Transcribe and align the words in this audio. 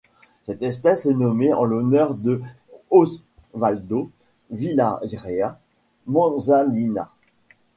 Cette 0.47 0.63
espèce 0.63 1.05
est 1.05 1.13
nommée 1.13 1.53
en 1.53 1.63
l'honneur 1.63 2.15
de 2.15 2.41
Osvaldo 2.89 4.09
Villarreal 4.49 5.59
Manzanilla. 6.07 7.11